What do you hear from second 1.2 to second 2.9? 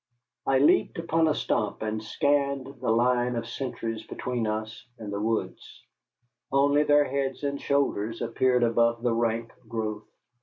a stump and scanned the